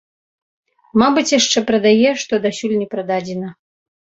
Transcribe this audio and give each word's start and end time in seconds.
Мабыць, 1.01 1.33
яшчэ 1.39 1.63
прадае, 1.69 2.09
што 2.25 2.33
дасюль 2.47 2.77
не 2.81 2.87
прададзена? 2.95 3.57